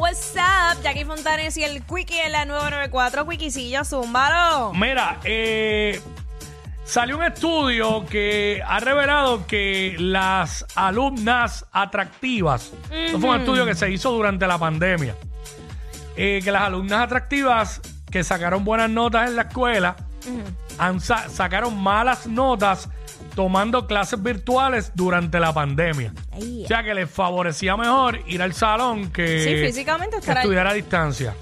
What's 0.00 0.34
up, 0.34 0.82
Jackie 0.82 1.04
Fontanes 1.04 1.58
y 1.58 1.62
el 1.62 1.82
Quickie 1.82 2.22
en 2.22 2.32
la 2.32 2.46
994. 2.46 3.28
Quickiecillo, 3.28 3.84
zúmbalo. 3.84 4.72
Mira, 4.72 5.20
eh, 5.24 6.00
salió 6.84 7.18
un 7.18 7.24
estudio 7.24 8.06
que 8.06 8.62
ha 8.66 8.80
revelado 8.80 9.46
que 9.46 9.96
las 9.98 10.64
alumnas 10.74 11.66
atractivas, 11.70 12.72
esto 12.90 13.20
fue 13.20 13.28
un 13.28 13.40
estudio 13.40 13.66
que 13.66 13.74
se 13.74 13.90
hizo 13.90 14.10
durante 14.10 14.46
la 14.46 14.56
pandemia, 14.56 15.16
eh, 16.16 16.40
que 16.42 16.50
las 16.50 16.62
alumnas 16.62 17.02
atractivas 17.02 17.82
que 18.10 18.24
sacaron 18.24 18.64
buenas 18.64 18.88
notas 18.88 19.28
en 19.28 19.36
la 19.36 19.42
escuela, 19.42 19.96
han 20.78 21.00
sa- 21.00 21.28
sacaron 21.28 21.80
malas 21.82 22.26
notas 22.26 22.88
tomando 23.34 23.86
clases 23.86 24.22
virtuales 24.22 24.92
durante 24.94 25.38
la 25.40 25.52
pandemia. 25.52 26.12
Ay. 26.32 26.64
O 26.64 26.68
sea 26.68 26.82
que 26.82 26.94
les 26.94 27.10
favorecía 27.10 27.76
mejor 27.76 28.20
ir 28.26 28.42
al 28.42 28.52
salón 28.54 29.10
que, 29.10 29.44
Sí, 29.44 29.66
físicamente 29.66 30.12
que 30.16 30.20
estar 30.20 30.38
ahí. 30.38 30.42
estudiar 30.42 30.66
a 30.66 30.72
distancia. 30.72 31.34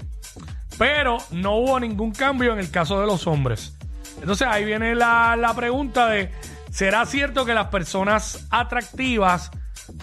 Pero 0.77 1.17
no 1.31 1.55
hubo 1.55 1.79
ningún 1.79 2.11
cambio 2.11 2.53
en 2.53 2.59
el 2.59 2.69
caso 2.71 2.99
de 3.01 3.07
los 3.07 3.27
hombres. 3.27 3.73
Entonces 4.21 4.47
ahí 4.49 4.65
viene 4.65 4.95
la, 4.95 5.35
la 5.35 5.53
pregunta 5.53 6.07
de, 6.07 6.31
¿será 6.71 7.05
cierto 7.05 7.45
que 7.45 7.53
las 7.53 7.67
personas 7.67 8.45
atractivas 8.49 9.51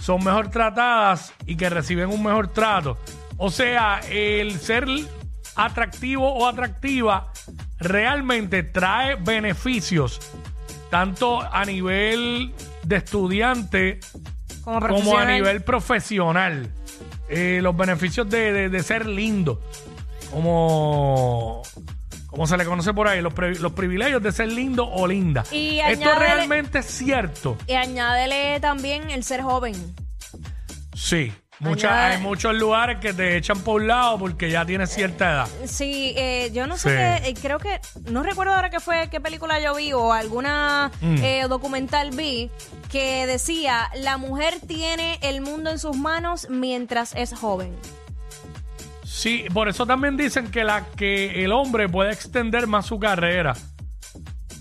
son 0.01 0.25
mejor 0.25 0.49
tratadas 0.51 1.33
y 1.47 1.57
que 1.57 1.71
reciben 1.71 2.09
un 2.11 2.23
mejor 2.23 2.49
trato? 2.49 2.99
O 3.39 3.51
sea, 3.51 4.01
el 4.11 4.59
ser 4.59 4.87
atractivo 5.55 6.31
o 6.35 6.47
atractiva 6.47 7.33
realmente 7.79 8.63
trae 8.63 9.17
beneficios 9.17 10.21
tanto 10.91 11.41
a 11.43 11.65
nivel 11.65 12.53
de 12.83 12.97
estudiante 12.97 14.01
Como 14.63 14.81
como 14.89 15.19
a 15.19 15.25
nivel 15.27 15.63
profesional. 15.63 16.71
Eh, 17.29 17.59
los 17.63 17.77
beneficios 17.77 18.29
de, 18.31 18.53
de- 18.53 18.69
de 18.69 18.83
ser 18.83 19.07
lindo. 19.07 19.61
Como, 20.31 21.63
como 22.29 22.47
se 22.47 22.57
le 22.57 22.65
conoce 22.65 22.93
por 22.95 23.09
ahí, 23.09 23.21
los, 23.21 23.33
pri- 23.35 23.57
los 23.59 23.73
privilegios 23.73 24.23
de 24.23 24.31
ser 24.33 24.49
lindo 24.49 24.87
o 24.89 25.07
linda. 25.07 25.45
Y 25.51 25.79
Esto 25.81 26.05
añádele- 26.05 26.19
realmente 26.19 26.79
es 26.81 26.87
cierto. 26.87 27.57
Y 27.67 27.73
añádele 27.75 28.61
también 28.61 29.11
el 29.11 29.25
ser 29.25 29.43
joven. 29.43 29.75
Sí. 30.95 31.33
Muchas, 31.59 31.91
Añade- 31.91 32.17
hay 32.17 32.21
muchos 32.23 32.55
lugares 32.55 32.99
que 33.01 33.15
te 33.15 33.37
echan 33.39 33.59
por 33.61 33.81
un 33.81 33.89
lado 33.89 34.19
porque 34.19 34.51
ya 34.51 34.67
tienes 34.67 34.91
cierta 34.91 35.31
edad. 35.33 35.49
Sí, 35.65 36.13
eh, 36.17 36.51
yo 36.53 36.67
no 36.67 36.77
sé 36.77 36.91
Sí. 36.91 36.97
qué, 37.25 37.31
eh, 37.31 37.35
creo 37.41 37.59
que, 37.59 37.81
no 38.11 38.23
recuerdo 38.23 38.53
ahora 38.53 38.69
qué 38.69 38.79
fue, 38.79 39.09
qué 39.11 39.21
película 39.23 39.59
yo 39.59 39.75
vi 39.75 39.93
o 39.95 40.13
alguna 40.13 40.91
Mm. 41.01 41.17
eh, 41.23 41.47
documental 41.49 42.11
vi 42.11 42.51
que 42.91 43.27
decía, 43.27 43.91
la 43.95 44.19
mujer 44.19 44.55
tiene 44.67 45.19
el 45.23 45.41
mundo 45.41 45.71
en 45.71 45.79
sus 45.79 45.97
manos 45.97 46.47
mientras 46.51 47.15
es 47.15 47.33
joven. 47.33 47.75
Sí, 49.05 49.47
por 49.55 49.69
eso 49.69 49.87
también 49.87 50.17
dicen 50.19 50.51
que, 50.51 50.63
la, 50.63 50.85
que 50.97 51.43
el 51.43 51.53
hombre 51.53 51.89
puede 51.89 52.13
extender 52.13 52.67
más 52.67 52.85
su 52.85 52.99
carrera 52.99 53.55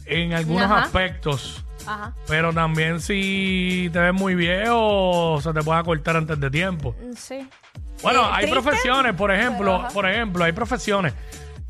en 0.05 0.31
algunos 0.33 0.63
Ajá. 0.63 0.83
aspectos. 0.83 1.64
Ajá. 1.87 2.13
Pero 2.27 2.53
también 2.53 2.99
si 3.01 3.89
te 3.93 3.99
ves 3.99 4.13
muy 4.13 4.35
viejo, 4.35 5.39
se 5.41 5.53
te 5.53 5.61
puede 5.61 5.83
cortar 5.83 6.17
antes 6.17 6.39
de 6.39 6.49
tiempo. 6.49 6.95
Sí. 7.17 7.47
Bueno, 8.01 8.21
Eh, 8.23 8.29
hay 8.31 8.45
triste, 8.45 8.61
profesiones, 8.61 9.13
por 9.15 9.31
ejemplo, 9.31 9.57
pero, 9.71 9.75
ajá. 9.75 9.87
por 9.89 10.09
ejemplo, 10.09 10.43
hay 10.43 10.51
profesiones. 10.51 11.13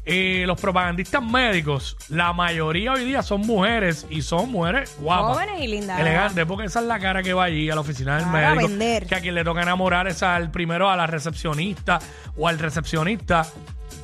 eh, 0.07 0.43
los 0.45 0.61
propagandistas 0.61 1.23
médicos, 1.23 1.97
la 2.09 2.31
mayoría 2.31 2.93
hoy 2.93 3.05
día 3.05 3.23
son 3.23 3.41
mujeres 3.41 4.05
y 4.11 4.21
son 4.21 4.51
mujeres 4.51 4.95
guapas. 4.99 5.33
Jóvenes 5.35 5.61
y 5.63 5.67
lindas. 5.67 5.99
Elegantes, 5.99 6.45
porque 6.45 6.65
esa 6.65 6.79
es 6.81 6.85
la 6.85 6.99
cara 6.99 7.23
que 7.23 7.33
va 7.33 7.45
allí 7.45 7.71
a 7.71 7.73
la 7.75 7.81
oficina 7.81 8.17
del 8.17 8.25
Para 8.25 8.51
médico. 8.53 8.67
vender. 8.67 9.07
Que 9.07 9.15
a 9.15 9.19
quien 9.21 9.33
le 9.33 9.43
toca 9.43 9.63
enamorar 9.63 10.07
es 10.07 10.21
al 10.21 10.51
primero 10.51 10.91
a 10.91 10.95
la 10.95 11.07
recepcionista 11.07 11.97
o 12.37 12.47
al 12.47 12.59
recepcionista. 12.59 13.47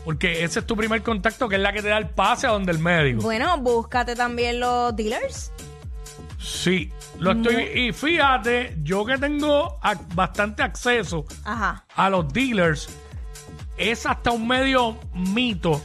Porque 0.04 0.44
ese 0.44 0.62
es 0.62 0.66
tu 0.66 0.76
primer 0.76 1.04
contacto, 1.04 1.48
que 1.48 1.58
es 1.58 1.62
la 1.62 1.72
que 1.72 1.84
te 1.84 1.90
da 1.90 2.00
el 2.00 2.10
pase 2.10 2.48
a 2.48 2.50
donde 2.50 2.72
el 2.72 2.80
médico. 2.80 3.22
Bueno, 3.22 3.56
búscate 3.60 4.16
también 4.16 4.60
los 4.60 4.96
dealers. 4.96 5.52
Sí, 6.42 6.92
lo 7.20 7.32
estoy. 7.32 7.64
Y 7.76 7.94
fíjate, 7.94 8.78
yo 8.82 9.06
que 9.06 9.18
tengo 9.18 9.80
bastante 10.16 10.64
acceso 10.64 11.26
Ajá. 11.44 11.86
a 11.96 12.10
los 12.10 12.32
dealers, 12.34 12.90
es 13.78 14.06
hasta 14.06 14.32
un 14.32 14.48
medio 14.48 14.98
mito. 15.14 15.82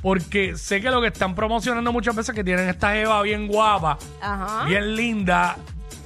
Porque 0.00 0.56
sé 0.56 0.80
que 0.80 0.90
lo 0.90 1.00
que 1.00 1.08
están 1.08 1.34
promocionando 1.34 1.92
muchas 1.92 2.14
veces 2.14 2.34
que 2.34 2.44
tienen 2.44 2.68
esta 2.68 2.92
jeva 2.92 3.20
bien 3.22 3.48
guapa, 3.48 3.98
Ajá. 4.20 4.64
bien 4.64 4.94
linda, 4.94 5.56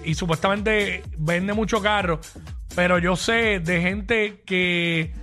y 0.03 0.15
supuestamente 0.15 1.03
vende 1.19 1.53
mucho 1.53 1.81
carro. 1.81 2.19
Pero 2.75 2.99
yo 2.99 3.17
sé 3.17 3.61
de 3.61 3.81
gente 3.83 4.43
que 4.47 5.15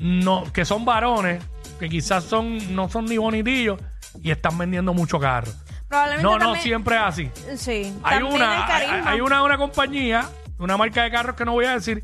no, 0.00 0.50
que 0.52 0.64
son 0.64 0.84
varones, 0.84 1.42
que 1.78 1.88
quizás 1.88 2.24
son, 2.24 2.74
no 2.74 2.88
son 2.88 3.04
ni 3.04 3.18
bonitillos, 3.18 3.78
y 4.22 4.30
están 4.30 4.56
vendiendo 4.56 4.94
mucho 4.94 5.20
carro. 5.20 5.52
Probablemente 5.88 6.22
No, 6.24 6.32
no, 6.32 6.38
también- 6.44 6.62
siempre 6.62 6.96
es 6.96 7.02
así. 7.02 7.30
Sí. 7.56 7.94
Hay 8.02 8.18
también 8.18 8.26
el 8.26 8.34
una, 8.34 8.52
hay, 8.76 8.88
carisma. 8.88 9.10
hay 9.10 9.20
una, 9.20 9.42
una 9.42 9.56
compañía, 9.58 10.28
una 10.58 10.76
marca 10.76 11.02
de 11.04 11.10
carros 11.10 11.36
que 11.36 11.44
no 11.44 11.52
voy 11.52 11.66
a 11.66 11.72
decir, 11.74 12.02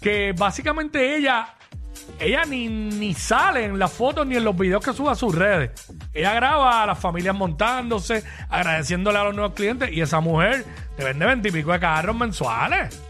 que 0.00 0.34
básicamente 0.36 1.16
ella, 1.16 1.48
ella 2.18 2.44
ni, 2.44 2.68
ni 2.68 3.14
sale 3.14 3.64
en 3.64 3.78
las 3.78 3.92
fotos 3.92 4.26
ni 4.26 4.36
en 4.36 4.44
los 4.44 4.56
videos 4.56 4.84
que 4.84 4.92
sube 4.92 5.10
a 5.10 5.14
sus 5.14 5.34
redes. 5.34 5.70
Ella 6.12 6.34
graba 6.34 6.82
a 6.82 6.86
las 6.86 6.98
familias 6.98 7.34
montándose, 7.34 8.22
agradeciéndole 8.50 9.18
a 9.18 9.24
los 9.24 9.34
nuevos 9.34 9.54
clientes, 9.54 9.90
y 9.92 10.00
esa 10.02 10.20
mujer 10.20 10.64
te 10.96 11.04
vende 11.04 11.24
veintipico 11.26 11.72
de 11.72 11.80
carros 11.80 12.16
mensuales. 12.16 13.02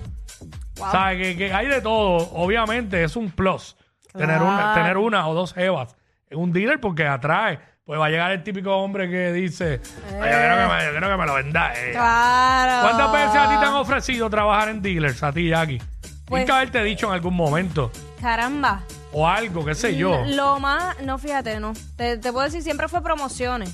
Wow. 0.77 0.87
O 0.89 0.91
sea, 0.91 1.17
que, 1.17 1.37
que 1.37 1.53
hay 1.53 1.67
de 1.67 1.81
todo. 1.81 2.17
Obviamente 2.35 3.03
es 3.03 3.17
un 3.17 3.31
plus 3.31 3.77
tener, 4.13 4.41
una, 4.43 4.57
Claro. 4.57 4.75
tener 4.75 4.97
una 4.99 5.27
o 5.27 5.35
dos 5.35 5.57
evas 5.57 5.97
en 6.31 6.39
un 6.39 6.53
dealer 6.53 6.79
porque 6.81 7.07
atrae. 7.07 7.59
Pues 7.87 8.01
va 8.01 8.07
a 8.07 8.09
llegar 8.11 8.33
el 8.33 8.43
típico 8.43 8.77
hombre 8.77 9.09
que 9.09 9.33
dice, 9.33 9.81
"Ay, 10.09 10.13
yo, 10.15 10.19
quiero 10.21 10.57
que 10.57 10.75
me, 10.75 10.85
yo 10.87 10.91
quiero 10.91 11.09
que 11.09 11.17
me 11.17 11.27
lo 11.27 11.35
venda 11.35 11.73
ella". 11.73 11.93
Claro. 11.93 12.83
¿Cuántas 12.83 13.13
veces 13.13 13.37
a 13.37 13.49
ti 13.49 13.61
te 13.61 13.65
han 13.65 13.75
ofrecido 13.75 14.29
trabajar 14.29 14.71
en 14.71 14.83
dealers, 14.83 15.23
a 15.23 15.33
ti, 15.33 15.49
Jackie? 15.51 15.79
Pues- 15.79 16.27
Tienes 16.27 16.47
que 16.47 16.53
haberte 16.53 16.83
dicho 16.83 17.07
en 17.07 17.13
algún 17.13 17.35
momento. 17.37 17.93
Caramba. 18.21 18.81
O 19.13 19.29
algo, 19.29 19.65
qué 19.65 19.77
sé 19.77 19.97
yo. 19.97 20.21
Lo 20.27 20.59
más, 20.59 21.01
no, 21.03 21.17
fíjate, 21.17 21.61
no. 21.61 21.75
Te, 21.97 22.19
te 22.19 22.33
puedo 22.33 22.45
decir, 22.47 22.61
siempre 22.65 22.89
fue 22.89 23.01
promociones. 23.05 23.73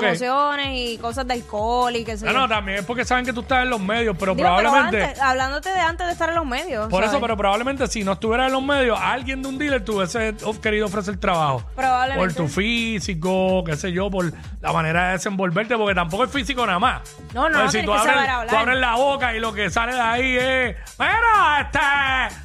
Promociones 0.00 0.68
y 0.72 0.98
cosas 0.98 1.26
de 1.26 1.34
alcohol 1.34 1.94
y 1.96 2.04
qué 2.04 2.16
sé 2.16 2.26
No, 2.26 2.32
yo. 2.32 2.38
no, 2.40 2.48
también 2.48 2.78
es 2.78 2.84
porque 2.84 3.04
saben 3.04 3.24
que 3.24 3.32
tú 3.32 3.40
estás 3.42 3.62
en 3.62 3.70
los 3.70 3.80
medios, 3.80 4.16
pero 4.18 4.34
Digo, 4.34 4.46
pero 4.48 4.58
probablemente... 4.60 5.02
antes, 5.04 5.20
hablándote 5.22 5.68
de 5.70 5.80
antes 5.80 6.06
de 6.06 6.12
estar 6.12 6.28
en 6.28 6.34
los 6.36 6.46
medios. 6.46 6.88
por 6.88 7.04
eso, 7.04 7.20
pero 7.20 7.36
probablemente 7.36 7.86
si 7.86 8.04
no 8.04 8.12
estuvieras 8.12 8.46
en 8.48 8.52
los 8.52 8.62
medios, 8.62 8.98
alguien 9.00 9.42
de 9.42 9.48
un 9.48 9.58
dealer 9.58 9.84
te 9.84 9.92
hubiese 9.92 10.34
of- 10.44 10.58
querido 10.60 10.86
ofrecer 10.86 11.16
trabajo. 11.18 11.64
Probablemente. 11.74 12.34
Por 12.34 12.34
tu 12.46 12.48
físico, 12.52 13.64
qué 13.64 13.76
sé 13.76 13.92
yo, 13.92 14.10
por 14.10 14.32
la 14.60 14.72
manera 14.72 15.06
de 15.08 15.12
desenvolverte, 15.12 15.76
porque 15.76 15.94
tampoco 15.94 16.24
es 16.24 16.30
físico 16.30 16.66
nada 16.66 16.78
más. 16.78 17.02
No, 17.32 17.48
no, 17.48 17.58
Porque 17.58 17.58
no, 17.58 17.70
si 17.70 17.78
tienes 17.78 17.86
tú 17.86 17.92
que 17.92 17.98
abres, 17.98 18.14
saber 18.14 18.30
hablar. 18.30 18.48
tú 18.48 18.56
abres 18.56 18.78
la 18.78 18.94
boca 18.94 19.34
y 19.36 19.40
lo 19.40 19.52
que 19.52 19.70
sale 19.70 19.94
de 19.94 20.00
ahí 20.00 20.36
es, 20.36 20.76
mira, 20.98 21.60
este... 21.62 22.43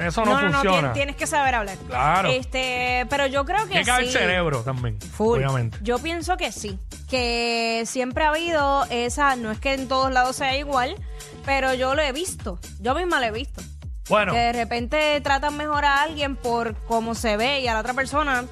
Eso 0.00 0.24
no, 0.24 0.32
no, 0.34 0.42
no, 0.42 0.48
no, 0.48 0.52
funciona. 0.54 0.88
tien- 0.88 0.92
tienes 0.94 1.16
que 1.16 1.26
saber 1.26 1.54
hablar. 1.54 1.76
Claro. 1.86 2.30
Este, 2.30 3.06
pero 3.10 3.26
yo 3.26 3.44
creo 3.44 3.62
que 3.64 3.68
Tiene 3.70 3.84
que 3.84 3.90
haber 3.90 4.06
sí. 4.06 4.12
cerebro 4.12 4.60
también, 4.62 4.98
Full. 5.00 5.38
obviamente. 5.38 5.78
Yo 5.82 5.98
pienso 5.98 6.36
que 6.36 6.52
sí. 6.52 6.78
Que 7.08 7.82
siempre 7.86 8.24
ha 8.24 8.30
habido 8.30 8.84
esa, 8.90 9.36
no 9.36 9.50
es 9.50 9.58
que 9.60 9.74
en 9.74 9.86
todos 9.88 10.10
lados 10.12 10.36
sea 10.36 10.56
igual, 10.56 10.96
pero 11.44 11.74
yo 11.74 11.94
lo 11.94 12.02
he 12.02 12.12
visto. 12.12 12.58
Yo 12.80 12.94
misma 12.94 13.20
lo 13.20 13.26
he 13.26 13.30
visto. 13.30 13.62
Bueno, 14.08 14.32
Que 14.32 14.38
de 14.38 14.52
repente 14.52 15.20
tratan 15.22 15.56
mejor 15.56 15.84
a 15.84 16.02
alguien 16.02 16.36
por 16.36 16.74
cómo 16.86 17.14
se 17.14 17.36
ve 17.36 17.60
y 17.60 17.68
a 17.68 17.74
la 17.74 17.80
otra 17.80 17.94
persona 17.94 18.44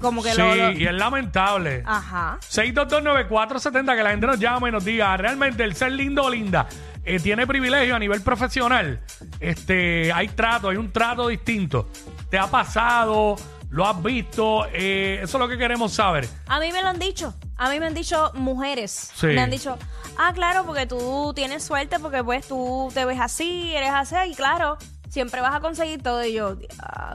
como 0.00 0.22
que 0.22 0.30
Sí, 0.32 0.38
lo, 0.38 0.54
lo- 0.54 0.70
y 0.72 0.86
es 0.86 0.92
lamentable. 0.92 1.82
Ajá. 1.86 2.38
6229470, 2.48 3.96
que 3.96 4.02
la 4.02 4.10
gente 4.10 4.26
nos 4.26 4.38
llame 4.38 4.68
y 4.68 4.72
nos 4.72 4.84
diga, 4.84 5.16
realmente 5.16 5.64
el 5.64 5.74
ser 5.74 5.92
lindo 5.92 6.24
o 6.24 6.30
linda 6.30 6.66
eh, 7.14 7.20
tiene 7.20 7.46
privilegio 7.46 7.96
a 7.96 7.98
nivel 7.98 8.20
profesional. 8.22 9.00
Este, 9.40 10.12
hay 10.12 10.28
trato, 10.28 10.68
hay 10.68 10.76
un 10.76 10.90
trato 10.92 11.28
distinto. 11.28 11.88
¿Te 12.30 12.38
ha 12.38 12.46
pasado? 12.46 13.36
¿Lo 13.70 13.86
has 13.86 14.02
visto? 14.02 14.66
Eh, 14.72 15.20
eso 15.22 15.36
es 15.36 15.40
lo 15.40 15.48
que 15.48 15.58
queremos 15.58 15.92
saber. 15.92 16.28
A 16.46 16.58
mí 16.60 16.72
me 16.72 16.80
lo 16.82 16.88
han 16.88 16.98
dicho. 16.98 17.34
A 17.56 17.68
mí 17.70 17.78
me 17.80 17.86
han 17.86 17.94
dicho 17.94 18.30
mujeres. 18.34 19.12
Sí. 19.14 19.26
Me 19.26 19.40
han 19.40 19.50
dicho, 19.50 19.76
ah, 20.16 20.32
claro, 20.34 20.64
porque 20.64 20.86
tú 20.86 21.32
tienes 21.34 21.64
suerte, 21.64 21.98
porque 21.98 22.24
pues 22.24 22.46
tú 22.48 22.90
te 22.94 23.04
ves 23.04 23.20
así, 23.20 23.74
eres 23.74 23.90
así, 23.92 24.14
y 24.30 24.34
claro, 24.34 24.78
siempre 25.10 25.40
vas 25.40 25.54
a 25.54 25.60
conseguir 25.60 26.02
todo. 26.02 26.24
Y 26.24 26.32
yo, 26.34 26.56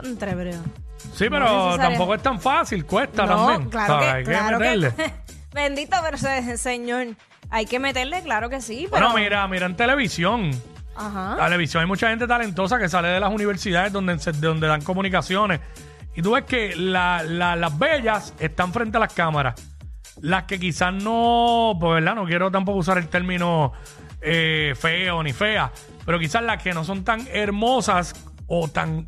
entre 0.04 0.34
pero. 0.36 0.52
Sí, 1.14 1.26
pero 1.28 1.76
tampoco 1.76 2.14
es 2.14 2.22
tan 2.22 2.40
fácil, 2.40 2.84
cuesta 2.86 3.26
No, 3.26 3.46
también. 3.46 3.70
claro 3.70 4.24
claro 4.24 4.58
que-. 4.58 5.12
Bendito, 5.52 5.96
pero 6.02 6.18
se- 6.18 6.56
señor, 6.58 7.08
hay 7.50 7.66
que 7.66 7.78
meterle, 7.78 8.22
claro 8.22 8.48
que 8.50 8.60
sí. 8.60 8.88
Pero, 8.90 9.08
Bueno, 9.10 9.14
mira, 9.22 9.46
mira 9.48 9.66
en 9.66 9.76
televisión. 9.76 10.50
Ajá. 10.96 11.36
La 11.38 11.44
televisión 11.46 11.80
hay 11.82 11.86
mucha 11.88 12.08
gente 12.08 12.26
talentosa 12.26 12.78
que 12.78 12.88
sale 12.88 13.08
de 13.08 13.20
las 13.20 13.30
universidades 13.32 13.92
donde, 13.92 14.18
se- 14.18 14.32
de 14.32 14.46
donde 14.46 14.66
dan 14.66 14.82
comunicaciones. 14.82 15.60
Y 16.14 16.22
tú 16.22 16.32
ves 16.32 16.44
que 16.44 16.76
la- 16.76 17.22
la- 17.24 17.56
las 17.56 17.76
bellas 17.78 18.34
están 18.38 18.72
frente 18.72 18.96
a 18.96 19.00
las 19.00 19.12
cámaras. 19.12 19.54
Las 20.20 20.44
que 20.44 20.60
quizás 20.60 20.92
no, 20.94 21.76
pues 21.80 21.94
verdad, 21.94 22.14
no 22.14 22.24
quiero 22.24 22.50
tampoco 22.50 22.78
usar 22.78 22.98
el 22.98 23.08
término 23.08 23.72
eh, 24.26 24.74
feo 24.78 25.22
ni 25.22 25.32
fea, 25.34 25.70
pero 26.06 26.18
quizás 26.18 26.42
las 26.42 26.62
que 26.62 26.72
no 26.72 26.82
son 26.84 27.04
tan 27.04 27.26
hermosas 27.30 28.14
o 28.46 28.68
tan 28.68 29.06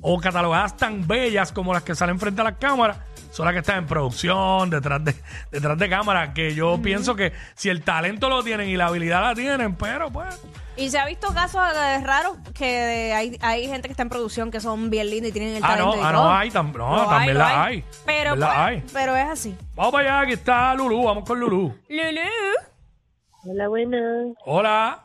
o 0.00 0.18
catalogadas 0.18 0.76
tan 0.76 1.06
bellas 1.06 1.52
como 1.52 1.72
las 1.74 1.82
que 1.82 1.94
salen 1.94 2.18
frente 2.18 2.40
a 2.40 2.44
las 2.44 2.56
cámaras 2.56 2.98
son 3.30 3.46
las 3.46 3.52
que 3.54 3.60
están 3.60 3.78
en 3.78 3.86
producción, 3.86 4.70
detrás 4.70 5.04
de, 5.04 5.14
detrás 5.50 5.78
de 5.78 5.88
cámara, 5.88 6.32
que 6.34 6.54
yo 6.54 6.80
pienso 6.82 7.14
que 7.16 7.32
si 7.54 7.68
el 7.68 7.82
talento 7.82 8.28
lo 8.28 8.42
tienen 8.42 8.68
y 8.68 8.76
la 8.76 8.86
habilidad 8.86 9.22
la 9.22 9.34
tienen, 9.34 9.74
pero 9.76 10.10
pues 10.10 10.40
Y 10.76 10.90
se 10.90 10.98
ha 10.98 11.06
visto 11.06 11.28
casos 11.34 11.62
eh, 11.76 12.00
raros 12.04 12.36
que 12.56 13.12
hay, 13.14 13.38
hay 13.40 13.66
gente 13.68 13.88
que 13.88 13.92
está 13.92 14.02
en 14.02 14.08
producción 14.08 14.50
que 14.50 14.60
son 14.60 14.90
bien 14.90 15.08
lindos 15.10 15.30
y 15.30 15.32
tienen 15.32 15.56
el 15.56 15.62
Ah, 15.64 15.76
no, 15.76 15.90
talento. 15.92 15.96
y 15.96 16.00
ah, 16.08 16.12
todo. 16.12 16.24
no, 16.24 16.32
hay, 16.36 16.50
tam- 16.50 16.72
no, 16.76 17.06
también 17.08 17.34
lo 17.34 17.40
la 17.40 17.64
hay. 17.64 17.84
Pero, 18.06 18.36
la 18.36 18.46
pues, 18.46 18.58
hay. 18.58 18.82
pero 18.92 19.16
es 19.16 19.28
así. 19.28 19.56
Vamos 19.74 19.92
para 19.92 20.04
allá, 20.04 20.20
aquí 20.20 20.32
está 20.32 20.74
Lulú, 20.74 21.04
vamos 21.04 21.24
con 21.24 21.38
Lulú. 21.40 21.74
Lulu. 21.88 22.20
Hola, 23.44 23.68
buenas. 23.68 24.34
Hola. 24.44 25.04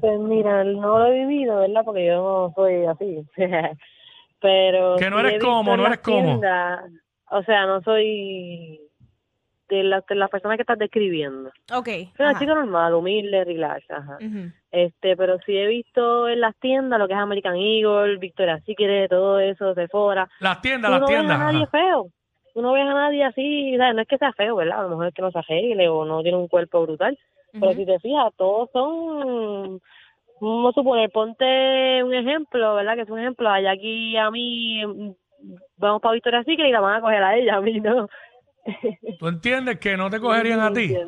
Pues 0.00 0.18
mira, 0.20 0.62
no 0.64 0.98
lo 1.00 1.06
he 1.06 1.26
vivido, 1.26 1.56
¿verdad? 1.58 1.82
Porque 1.84 2.06
yo 2.06 2.14
no 2.16 2.52
soy 2.54 2.86
así. 2.86 3.26
Pero. 4.40 4.96
Que 4.96 5.10
no 5.10 5.18
eres 5.20 5.42
como, 5.42 5.76
no 5.76 5.86
eres 5.86 5.98
como. 5.98 6.22
tiendas, 6.22 6.80
O 7.30 7.42
sea, 7.42 7.66
no 7.66 7.82
soy 7.82 8.80
de 9.68 9.82
las 9.82 10.06
de 10.06 10.14
las 10.14 10.30
personas 10.30 10.56
que 10.56 10.62
estás 10.62 10.78
describiendo. 10.78 11.50
Ok. 11.72 11.86
Soy 11.86 12.26
una 12.26 12.38
chica 12.38 12.54
normal, 12.54 12.94
humilde, 12.94 13.44
relax, 13.44 13.90
ajá. 13.90 14.18
Este, 14.70 15.16
pero 15.16 15.38
sí 15.44 15.56
he 15.56 15.66
visto 15.66 16.28
en 16.28 16.40
las 16.40 16.56
tiendas 16.56 16.98
lo 16.98 17.06
que 17.06 17.14
es 17.14 17.18
American 17.18 17.56
Eagle, 17.56 18.16
Victoria's 18.18 18.64
Secret, 18.64 19.10
todo 19.10 19.38
eso, 19.38 19.74
Sephora. 19.74 20.28
Las 20.40 20.60
tiendas, 20.60 20.90
las 20.90 21.00
no 21.00 21.06
ves 21.06 21.16
tiendas. 21.16 21.40
a 21.40 21.44
nadie 21.44 21.62
ajá. 21.62 21.70
feo. 21.70 22.06
Tú 22.54 22.62
no 22.62 22.72
ves 22.72 22.84
a 22.84 22.94
nadie 22.94 23.24
así, 23.24 23.76
no 23.76 24.00
es 24.00 24.08
que 24.08 24.18
sea 24.18 24.32
feo, 24.32 24.56
¿verdad? 24.56 24.80
A 24.80 24.82
lo 24.82 24.88
mejor 24.90 25.08
es 25.08 25.14
que 25.14 25.22
no 25.22 25.30
se 25.30 25.38
arregle 25.38 25.88
o 25.88 26.04
no 26.04 26.22
tiene 26.22 26.38
un 26.38 26.48
cuerpo 26.48 26.82
brutal. 26.82 27.18
Pero 27.52 27.72
si 27.72 27.86
te 27.86 27.98
fijas, 28.00 28.32
todos 28.36 28.70
son, 28.72 29.80
vamos 30.40 30.70
a 30.70 30.80
suponer, 30.80 31.10
ponte 31.10 32.02
un 32.04 32.14
ejemplo, 32.14 32.74
¿verdad? 32.74 32.94
Que 32.94 33.02
es 33.02 33.10
un 33.10 33.18
ejemplo, 33.18 33.48
allá 33.48 33.72
aquí 33.72 34.16
a 34.16 34.30
mí, 34.30 34.84
mm, 34.84 35.10
vamos 35.76 36.00
para 36.02 36.14
Victoria 36.14 36.42
Secret 36.44 36.68
y 36.68 36.72
la 36.72 36.80
van 36.80 36.96
a 36.96 37.00
coger 37.00 37.22
a 37.22 37.36
ella, 37.36 37.56
a 37.56 37.60
mí 37.60 37.80
no. 37.80 38.08
¿Tú 39.18 39.28
entiendes 39.28 39.78
que 39.78 39.96
no 39.96 40.10
te 40.10 40.20
cogerían 40.20 40.60
a 40.60 40.72
ti? 40.72 40.94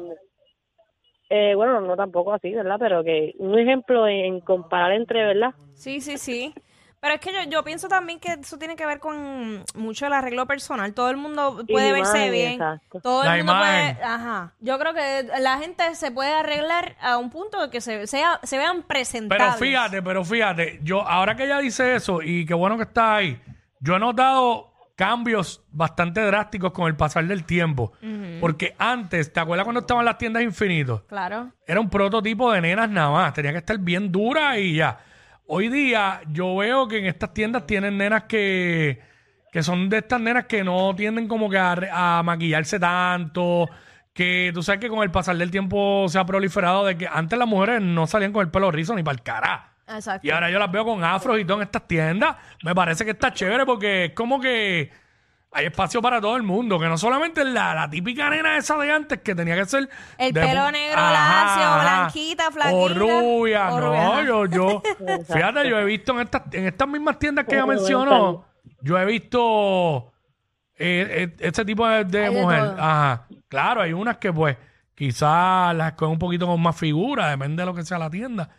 Eh, 1.33 1.55
bueno, 1.55 1.81
no 1.81 1.95
tampoco 1.95 2.33
así, 2.35 2.53
¿verdad? 2.53 2.75
Pero 2.81 3.05
que 3.05 3.35
un 3.39 3.57
ejemplo 3.57 4.09
en 4.09 4.41
comparar 4.41 4.91
entre, 4.91 5.25
¿verdad? 5.25 5.55
Sí, 5.75 6.01
sí, 6.01 6.19
sí. 6.19 6.53
Pero 7.01 7.15
es 7.15 7.21
que 7.21 7.33
yo, 7.33 7.39
yo 7.49 7.63
pienso 7.63 7.87
también 7.89 8.19
que 8.19 8.33
eso 8.33 8.59
tiene 8.59 8.75
que 8.75 8.85
ver 8.85 8.99
con 8.99 9.63
mucho 9.77 10.07
el 10.09 10.13
arreglo 10.13 10.45
personal. 10.47 10.93
Todo 10.93 11.09
el 11.09 11.17
mundo 11.19 11.65
puede 11.69 11.93
verse 11.93 12.17
imagen, 12.27 12.33
bien. 12.33 12.53
exacto. 12.55 13.01
Todo 13.01 13.23
La 13.23 13.37
el 13.37 13.45
mundo 13.45 13.53
imagen. 13.53 13.95
puede. 13.95 14.05
Ajá. 14.09 14.55
Yo 14.59 14.77
creo 14.81 14.93
que 14.93 15.29
la 15.41 15.59
gente 15.59 15.95
se 15.95 16.11
puede 16.11 16.33
arreglar 16.35 16.97
a 17.01 17.17
un 17.17 17.31
punto 17.31 17.63
de 17.63 17.71
que 17.71 17.81
se, 17.81 18.09
sea, 18.09 18.41
se 18.43 18.59
vean 18.59 18.83
presentables. 18.83 19.55
Pero 19.57 19.59
fíjate, 19.71 20.03
pero 20.03 20.25
fíjate, 20.25 20.81
yo 20.83 21.01
ahora 21.07 21.37
que 21.37 21.45
ella 21.45 21.59
dice 21.61 21.95
eso 21.95 22.23
y 22.23 22.45
qué 22.45 22.55
bueno 22.55 22.77
que 22.77 22.83
está 22.83 23.15
ahí, 23.15 23.41
yo 23.81 23.97
he 23.97 23.99
notado 23.99 24.69
cambios 24.95 25.65
bastante 25.73 26.21
drásticos 26.21 26.73
con 26.73 26.87
el 26.87 26.95
pasar 26.95 27.27
del 27.27 27.45
tiempo. 27.45 27.93
Porque 28.41 28.75
antes, 28.79 29.33
¿te 29.33 29.41
acuerdas 29.41 29.65
cuando 29.65 29.81
estaban 29.81 30.05
las 30.05 30.19
tiendas 30.19 30.43
infinitos? 30.43 31.03
Claro. 31.05 31.51
Era 31.67 31.81
un 31.81 31.89
prototipo 31.89 32.53
de 32.53 32.61
nenas 32.61 32.89
nada 32.91 33.11
más, 33.11 33.33
tenía 33.33 33.53
que 33.53 33.59
estar 33.59 33.79
bien 33.79 34.13
dura 34.13 34.59
y 34.59 34.75
ya. 34.77 34.99
Hoy 35.47 35.69
día 35.69 36.21
yo 36.31 36.55
veo 36.57 36.87
que 36.87 36.99
en 36.99 37.07
estas 37.07 37.33
tiendas 37.35 37.67
tienen 37.67 37.97
nenas 37.99 38.25
que, 38.25 39.01
que 39.51 39.63
son 39.63 39.89
de 39.89 39.99
estas 39.99 40.21
nenas 40.21 40.45
que 40.45 40.63
no 40.63 40.95
tienden 40.95 41.27
como 41.27 41.49
que 41.51 41.59
a, 41.59 41.75
re- 41.75 41.91
a 41.91 42.23
maquillarse 42.23 42.79
tanto, 42.79 43.69
que 44.13 44.51
tú 44.53 44.63
sabes 44.63 44.81
que 44.83 44.89
con 44.91 45.03
el 45.03 45.11
pasar 45.11 45.37
del 45.37 45.51
tiempo 45.51 46.05
se 46.09 46.19
ha 46.19 46.27
proliferado 46.27 46.85
de 46.85 46.97
que 46.99 47.09
antes 47.11 47.39
las 47.39 47.49
mujeres 47.49 47.81
no 47.81 48.07
salían 48.07 48.33
con 48.33 48.43
el 48.45 48.51
pelo 48.51 48.71
rizo 48.71 48.95
ni 48.95 49.03
para 49.03 49.15
el 49.15 49.23
cara. 49.23 49.70
Exacto. 49.95 50.27
Y 50.27 50.31
ahora 50.31 50.51
yo 50.51 50.59
las 50.59 50.71
veo 50.71 50.85
con 50.85 51.03
afros 51.05 51.39
y 51.39 51.45
todo 51.45 51.59
en 51.59 51.63
estas 51.65 51.87
tiendas. 51.87 52.37
Me 52.63 52.75
parece 52.75 53.05
que 53.05 53.11
está 53.13 53.33
chévere 53.33 53.67
porque 53.67 54.07
es 54.07 54.13
como 54.13 54.41
que 54.41 54.91
hay 55.53 55.67
espacio 55.67 56.01
para 56.01 56.21
todo 56.21 56.37
el 56.37 56.43
mundo. 56.43 56.79
Que 56.79 56.87
no 56.87 56.97
solamente 56.97 57.45
la, 57.45 57.75
la 57.75 57.91
típica 57.91 58.31
nena 58.31 58.57
esa 58.57 58.77
de 58.79 58.93
antes 58.93 59.21
que 59.21 59.35
tenía 59.35 59.57
que 59.57 59.65
ser. 59.67 59.89
El 60.17 60.33
de- 60.33 60.41
pelo 60.41 60.71
negro 60.71 60.97
lacio, 61.01 61.83
blanquita, 61.83 62.51
flaquita. 62.51 62.77
O 62.77 62.89
rubia. 62.89 63.69
O 63.73 63.81
no, 63.81 63.87
rubia, 63.89 64.23
yo, 64.25 64.47
yo. 64.47 64.83
fíjate, 65.33 65.69
yo 65.69 65.79
he 65.79 65.85
visto 65.85 66.13
en 66.13 66.21
estas, 66.21 66.43
en 66.53 66.67
estas 66.67 66.89
mismas 66.89 67.19
tiendas 67.19 67.45
que 67.47 67.55
ella 67.57 67.67
mencionó. 67.67 68.45
Yo 68.83 68.99
he 68.99 69.05
visto 69.05 70.13
eh, 70.77 71.29
eh, 71.33 71.37
este 71.41 71.65
tipo 71.65 71.87
de, 71.87 72.05
de 72.05 72.27
Hay 72.27 72.35
de 72.35 72.41
mujer. 72.41 72.61
Ajá. 72.79 73.27
Claro, 73.49 73.83
hay 73.83 73.93
unas 73.93 74.17
que 74.19 74.33
pues. 74.33 74.57
Quizás 74.95 75.75
las 75.75 75.93
cogen 75.95 76.13
un 76.13 76.19
poquito 76.19 76.47
con 76.47 76.61
más 76.61 76.77
figura, 76.79 77.31
depende 77.31 77.63
de 77.63 77.67
lo 77.67 77.75
que 77.75 77.83
sea 77.85 77.99
la 77.99 78.11
tienda. 78.11 78.51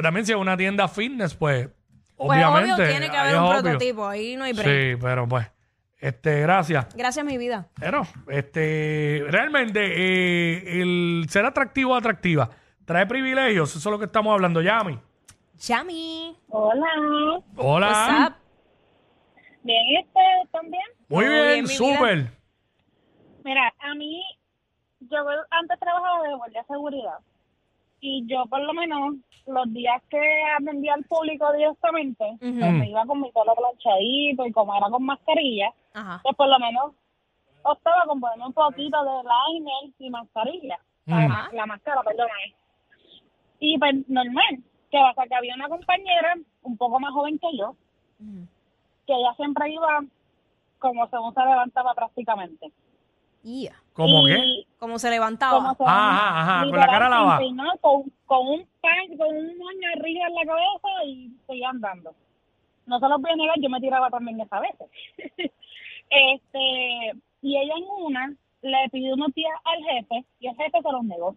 También 0.00 0.24
si 0.24 0.32
es 0.32 0.38
una 0.38 0.56
tienda 0.56 0.86
fitness, 0.88 1.34
pues, 1.34 1.68
Pues 2.16 2.30
obviamente. 2.30 2.72
obvio 2.74 2.86
tiene 2.88 3.10
que 3.10 3.16
ahí 3.16 3.20
haber 3.20 3.32
es 3.34 3.38
un 3.40 3.44
obvio. 3.46 3.62
prototipo. 3.62 4.06
Ahí 4.06 4.36
no 4.36 4.44
hay 4.44 4.52
break. 4.52 4.66
Sí, 4.68 4.98
pero 5.00 5.26
pues, 5.28 5.50
este, 5.98 6.40
gracias. 6.42 6.94
Gracias, 6.94 7.24
mi 7.26 7.36
vida. 7.38 7.66
Pero, 7.80 8.02
este, 8.28 9.24
realmente, 9.28 9.80
eh, 9.84 10.80
el 10.80 11.26
ser 11.28 11.44
atractivo 11.44 11.92
o 11.92 11.96
atractiva 11.96 12.50
trae 12.84 13.06
privilegios, 13.06 13.70
eso 13.74 13.78
es 13.88 13.92
lo 13.92 13.98
que 13.98 14.04
estamos 14.06 14.32
hablando, 14.32 14.62
Yami. 14.62 14.98
Yami. 15.58 16.36
Hola. 16.48 16.86
Hola. 17.56 17.86
What's 17.88 18.28
up? 18.30 18.36
Bien, 19.62 19.82
¿y 19.88 19.98
usted 20.00 20.50
también? 20.52 20.82
Muy 21.08 21.24
Todo 21.24 21.34
bien, 21.34 21.46
bien, 21.46 21.64
mi 21.64 21.68
vida. 21.68 21.76
súper. 21.76 22.26
Mira, 23.44 23.74
a 23.80 23.94
mí, 23.94 24.22
yo 25.10 25.18
antes 25.50 25.78
trabajaba 25.78 26.22
de 26.22 26.34
guardia 26.34 26.62
de 26.62 26.66
seguridad 26.66 27.18
y 28.00 28.26
yo 28.26 28.46
por 28.46 28.60
lo 28.60 28.72
menos 28.72 29.16
los 29.46 29.72
días 29.72 30.02
que 30.08 30.20
atendía 30.58 30.94
al 30.94 31.04
público 31.04 31.52
directamente, 31.52 32.36
pues, 32.38 32.54
me 32.54 32.88
iba 32.88 33.04
con 33.04 33.20
mi 33.20 33.30
pelo 33.32 33.54
planchadito 33.54 34.46
y 34.46 34.52
como 34.52 34.74
era 34.76 34.88
con 34.88 35.04
mascarilla, 35.04 35.72
Ajá. 35.94 36.20
pues 36.22 36.36
por 36.36 36.48
lo 36.48 36.58
menos 36.58 36.92
optaba 37.62 38.04
con 38.06 38.20
ponerme 38.20 38.46
un 38.46 38.52
poquito 38.52 39.04
de 39.04 39.22
liner 39.22 39.94
y 39.98 40.10
mascarilla. 40.10 40.78
La, 41.06 41.50
la 41.52 41.66
máscara, 41.66 42.02
perdóname. 42.02 42.54
Y 43.58 43.78
pues 43.78 44.08
normal, 44.08 44.62
que 44.90 44.98
pasa 44.98 45.26
que 45.26 45.34
había 45.34 45.54
una 45.54 45.68
compañera 45.68 46.36
un 46.62 46.76
poco 46.76 47.00
más 47.00 47.12
joven 47.12 47.38
que 47.38 47.56
yo, 47.56 47.74
que 49.06 49.12
ella 49.12 49.34
siempre 49.36 49.72
iba 49.72 50.04
como 50.78 51.06
según 51.08 51.34
se 51.34 51.40
levantaba 51.40 51.94
prácticamente. 51.94 52.72
Yeah. 53.42 53.74
¿Cómo 53.94 54.26
Y 54.28 54.32
qué? 54.32 54.66
Como 54.78 54.98
se 54.98 55.10
levantaba. 55.10 55.58
como 55.58 55.74
se- 55.74 55.84
Ajá, 55.84 56.40
ajá, 56.60 56.70
con 56.70 56.78
la 56.78 56.86
cara 56.86 57.08
lavada. 57.08 57.40
Con, 57.80 58.02
con 58.26 58.46
un 58.48 58.66
pan, 58.80 59.16
con 59.18 59.28
un 59.36 59.46
moño 59.58 59.88
arriba 59.96 60.26
en 60.26 60.34
la 60.34 60.44
cabeza 60.46 61.04
y 61.06 61.30
seguía 61.46 61.70
andando. 61.70 62.14
No 62.86 62.98
se 62.98 63.08
los 63.08 63.20
voy 63.20 63.30
a 63.30 63.36
negar, 63.36 63.56
yo 63.60 63.68
me 63.70 63.80
tiraba 63.80 64.10
también 64.10 64.40
esa 64.40 64.60
vez. 64.60 64.74
este, 66.10 67.12
y 67.42 67.56
ella 67.56 67.74
en 67.76 67.84
una 68.04 68.32
le 68.62 68.88
pidió 68.90 69.14
unos 69.14 69.32
días 69.34 69.52
al 69.64 69.82
jefe 69.84 70.24
y 70.40 70.48
el 70.48 70.56
jefe 70.56 70.82
se 70.82 70.92
los 70.92 71.04
negó. 71.04 71.34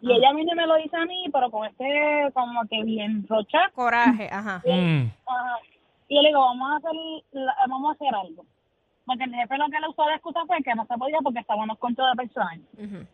Y 0.00 0.10
Ah. 0.12 0.16
ella 0.16 0.30
a 0.30 0.32
mí 0.32 0.44
no 0.44 0.54
me 0.56 0.66
lo 0.66 0.74
dice 0.76 0.96
a 0.96 1.04
mí, 1.06 1.26
pero 1.32 1.50
con 1.50 1.66
este 1.66 2.30
como 2.34 2.62
que 2.68 2.82
bien 2.82 3.24
rocha. 3.28 3.70
Coraje, 3.74 4.28
ajá. 4.32 4.62
Mm, 4.66 5.10
Ajá. 5.26 5.58
Y 6.08 6.16
yo 6.16 6.22
le 6.22 6.28
digo, 6.28 6.40
vamos 6.40 6.70
a 6.72 6.76
hacer, 6.76 6.92
la- 7.32 7.56
vamos 7.68 7.90
a 7.90 7.94
hacer 7.94 8.14
algo. 8.14 8.44
Porque 9.04 9.24
el 9.24 9.34
jefe 9.34 9.58
lo 9.58 9.68
que 9.68 9.80
le 9.80 9.88
usó 9.88 10.04
de 10.04 10.14
excusa 10.14 10.40
fue 10.46 10.62
que 10.62 10.74
no 10.74 10.86
se 10.86 10.96
podía 10.96 11.18
porque 11.22 11.40
estábamos 11.40 11.78
cortos 11.78 12.06
de 12.10 12.16
personal. 12.16 12.60
Ujú. 12.78 13.06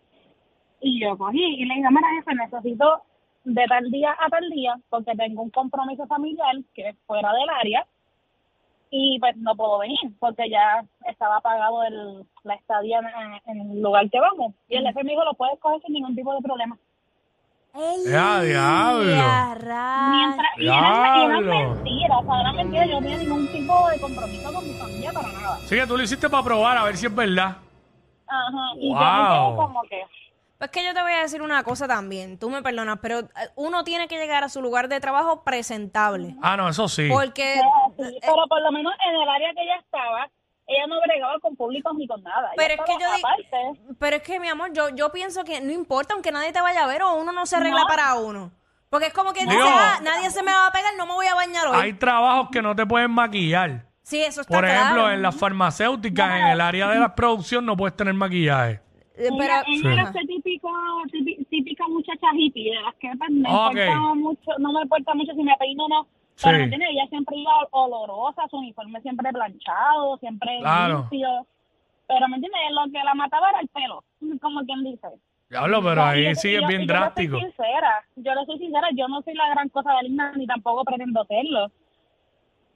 Y 0.80 1.00
yo 1.00 1.16
cogí 1.16 1.42
y 1.42 1.64
le 1.64 1.75
dije, 1.75 1.88
mira 1.90 2.09
jefe, 2.16 2.35
necesito 2.35 3.02
de 3.45 3.64
tal 3.66 3.90
día 3.90 4.14
a 4.18 4.28
tal 4.28 4.49
día, 4.50 4.78
porque 4.90 5.14
tengo 5.16 5.42
un 5.42 5.50
compromiso 5.50 6.07
familiar 6.07 6.57
que 6.75 6.90
es 6.90 6.97
fuera 7.07 7.33
del 7.33 7.49
área, 7.49 7.87
y 8.90 9.18
pues 9.18 9.37
no 9.37 9.54
puedo 9.54 9.78
venir 9.78 9.99
porque 10.18 10.49
ya 10.49 10.85
estaba 11.07 11.40
pagado 11.40 11.83
el, 11.85 12.26
la 12.45 12.54
estadía 12.54 13.00
en, 13.00 13.59
en 13.59 13.71
el 13.71 13.83
lugar 13.83 14.09
que 14.11 14.21
vamos. 14.21 14.54
Y 14.68 14.76
el 14.76 14.87
jefe 14.87 15.04
me 15.04 15.11
dijo, 15.11 15.25
lo 15.25 15.35
puedes 15.35 15.59
coger 15.61 15.80
sin 15.83 15.95
ningún 15.95 16.14
tipo 16.14 16.35
de 16.35 16.40
problema. 16.40 16.78
¡Ya, 18.06 18.40
diablo! 18.42 19.10
¡Ya, 19.14 19.54
ra- 19.54 20.08
Mientras, 20.10 20.46
y 20.58 20.66
eran, 20.66 20.84
y 20.84 21.25
eran 21.25 21.28
Diablo. 21.44 21.75
mentiras, 21.75 22.18
o 22.20 22.25
sea, 22.26 22.40
eran 22.40 22.56
mentiras. 22.56 22.88
Yo 22.88 22.94
no 22.94 23.00
tenía 23.02 23.18
ningún 23.18 23.48
tipo 23.48 23.88
de 23.90 24.00
compromiso 24.00 24.52
con 24.52 24.66
mi 24.66 24.75
familia 24.75 25.12
para 25.12 25.28
nada. 25.32 25.54
Así 25.56 25.76
que 25.76 25.87
tú 25.87 25.96
lo 25.96 26.02
hiciste 26.02 26.28
para 26.28 26.42
probar 26.42 26.76
a 26.78 26.84
ver 26.84 26.96
si 26.96 27.06
es 27.06 27.14
verdad. 27.14 27.56
Ajá. 28.26 28.75
Y 28.78 28.92
yo 28.92 29.56
como 29.56 29.82
que... 29.82 30.02
Pues 30.58 30.70
que 30.72 30.84
yo 30.84 30.92
te 30.92 31.00
voy 31.02 31.12
a 31.12 31.18
decir 31.20 31.40
una 31.40 31.62
cosa 31.62 31.87
también, 31.87 32.37
tú 32.37 32.50
me 32.50 32.62
perdonas, 32.62 32.98
pero 33.00 33.20
eh, 33.20 33.26
uno 33.54 33.84
tiene 33.84 34.08
que 34.08 34.16
llegar 34.18 34.42
a 34.42 34.48
su 34.48 34.60
lugar 34.60 34.88
de 34.88 34.98
trabajo 34.98 35.44
presentable. 35.44 36.34
Ah, 36.42 36.56
no, 36.56 36.68
eso 36.68 36.88
sí. 36.88 37.08
Porque 37.08 37.60
Sí, 37.96 38.18
pero 38.20 38.44
por 38.48 38.60
lo 38.62 38.72
menos 38.72 38.92
en 39.08 39.14
el 39.22 39.28
área 39.28 39.54
que 39.54 39.62
ella 39.62 39.76
estaba, 39.76 40.28
ella 40.68 40.87
no 40.87 41.00
bregaba 41.00 41.38
con 41.40 41.56
públicos 41.56 41.92
ni 41.96 42.06
con 42.06 42.22
nada. 42.22 42.50
Pero 42.56 42.75
Ella 42.75 42.82
es 42.84 42.90
que 42.96 43.02
yo 43.02 43.08
aparte. 43.08 43.80
Pero 43.98 44.16
es 44.16 44.22
que, 44.22 44.38
mi 44.40 44.48
amor, 44.48 44.72
yo, 44.72 44.90
yo 44.90 45.10
pienso 45.10 45.42
que 45.44 45.60
no 45.60 45.72
importa, 45.72 46.14
aunque 46.14 46.30
nadie 46.30 46.52
te 46.52 46.60
vaya 46.60 46.84
a 46.84 46.87
ver 46.87 47.02
o 47.02 47.16
uno 47.16 47.32
no 47.32 47.46
se 47.46 47.56
arregla 47.56 47.80
No. 47.82 47.87
para 47.88 48.14
uno. 48.16 48.52
Porque 48.90 49.06
es 49.06 49.12
como 49.12 49.32
que 49.32 49.40
Digo- 49.40 49.52
dice, 49.52 49.64
ah, 49.66 49.98
nadie 50.02 50.30
se 50.30 50.42
me 50.42 50.52
va 50.52 50.66
a 50.68 50.72
pegar, 50.72 50.92
no 50.96 51.06
me 51.06 51.12
voy 51.12 51.26
a 51.26 51.34
bañar 51.34 51.66
hoy. 51.68 51.76
Hay 51.78 51.92
trabajos 51.94 52.48
que 52.52 52.62
no 52.62 52.75
te 52.76 52.87
pueden 52.87 53.10
maquillar. 53.10 53.87
sí, 54.02 54.22
eso 54.22 54.40
está 54.42 54.54
Por 54.54 54.64
ejemplo, 54.64 55.02
claro. 55.02 55.10
en 55.12 55.20
las 55.22 55.37
farmacéuticas, 55.37 56.40
en 56.40 56.46
el 56.46 56.60
área 56.62 56.88
de 56.88 56.98
la 56.98 57.14
producción, 57.14 57.66
no 57.66 57.76
puedes 57.76 57.94
tener 57.96 58.14
maquillaje. 58.14 58.80
Eh, 59.20 59.28
Pero, 59.37 59.42
ella, 59.42 59.62
ella 59.66 59.92
era 59.92 60.02
ese 60.04 60.20
típico, 60.26 60.70
típi- 61.12 61.44
típica 61.50 61.84
muchacha 61.88 62.28
hippie, 62.34 62.72
de 62.75 62.80
las 62.82 62.94
que 62.94 63.10
pues, 63.18 63.30
me 63.30 63.48
Ok. 63.52 63.70
importa 63.76 64.00
mucho, 64.14 64.50
no 64.58 64.72
me 64.72 64.82
importa 64.82 65.14
mucho 65.14 65.32
si 65.34 65.42
me 65.42 65.54
peino 65.58 65.84
o 65.84 65.88
no. 65.88 66.06
Sí. 66.38 66.45
Pero 66.45 66.59
¿me 66.59 66.64
entiendes? 66.64 66.88
ella 66.92 67.07
siempre 67.09 67.37
iba 67.37 67.50
olorosa, 67.73 68.47
su 68.49 68.59
uniforme 68.59 69.00
siempre 69.00 69.33
planchado, 69.33 70.16
siempre 70.18 70.59
Claro. 70.61 70.99
limpio. 71.11 71.47
Pero 72.07 72.28
¿me 72.28 72.37
entiendes? 72.37 72.61
Lo 72.71 72.92
que 72.92 73.04
la 73.04 73.14
mataba 73.14 73.50
era 73.50 73.61
el 73.61 73.68
pelo, 73.68 74.04
como 74.40 74.61
quien 74.64 74.85
dice. 74.85 75.09
Diablo, 75.50 75.83
pero 75.83 75.97
No, 75.97 76.04
ahí 76.04 76.35
sí 76.37 76.54
es 76.54 76.66
bien 76.68 76.83
y 76.83 76.87
yo 76.87 76.92
drástico. 76.95 77.33
soy 77.40 77.42
sincera, 77.50 78.04
yo 78.16 78.35
le 78.35 78.45
soy 78.47 78.59
sincera, 78.59 78.87
yo 78.95 79.09
no 79.09 79.21
soy 79.23 79.35
la 79.35 79.49
gran 79.49 79.68
cosa 79.71 79.92
de 79.95 80.02
linda 80.04 80.30
ni 80.37 80.47
tampoco 80.47 80.85
pretendo 80.85 81.25
serlo. 81.25 81.73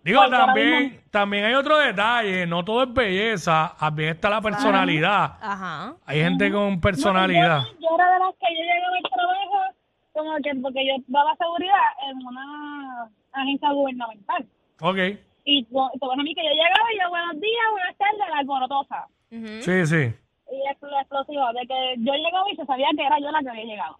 Digo, 0.02 0.20
Porque 0.22 0.36
también, 0.36 0.78
mismo- 0.82 1.00
también 1.12 1.44
hay 1.44 1.54
otro 1.54 1.78
detalle. 1.78 2.44
No 2.46 2.64
todo 2.64 2.82
es 2.82 2.92
belleza, 2.92 3.76
también 3.78 4.08
está 4.08 4.28
la 4.30 4.40
personalidad. 4.40 5.36
ajá. 5.40 5.94
Hay 6.06 6.20
gente 6.20 6.50
con 6.50 6.80
personalidad. 6.80 7.58
No, 7.58 7.66
yo, 7.68 7.78
yo 7.78 7.94
era 7.94 8.10
de 8.14 8.18
las 8.18 8.34
que 8.34 8.46
yo 8.56 8.62
llegaba 8.62 8.96
al 8.96 9.02
trabajo, 9.12 9.76
como 10.12 10.36
que 10.42 10.54
porque 10.60 10.86
yo 10.86 10.94
daba 11.06 11.36
seguridad 11.36 11.78
en 12.10 12.26
una 12.26 13.08
agencia 13.32 13.70
gubernamental. 13.72 14.46
Ok. 14.80 14.98
Y 15.44 15.62
ves 15.64 15.72
a 16.02 16.22
mí 16.22 16.34
que 16.34 16.44
yo 16.44 16.50
llegaba 16.50 16.92
y 16.94 16.98
yo, 17.02 17.08
buenos 17.10 17.40
días, 17.40 17.64
buenas 17.72 17.96
tardes, 17.96 18.30
la 18.30 18.38
alborotosa. 18.38 19.06
Sí, 19.30 19.86
sí. 19.86 20.14
Y 20.52 20.68
es 20.70 20.76
lo 20.82 20.98
explosivo, 21.00 21.52
de 21.52 21.66
que 21.66 21.94
yo 21.98 22.12
llegaba 22.12 22.50
y 22.52 22.56
se 22.56 22.66
sabía 22.66 22.86
que 22.96 23.04
era 23.04 23.18
yo 23.18 23.30
la 23.30 23.40
que 23.40 23.48
había 23.50 23.64
llegado. 23.64 23.98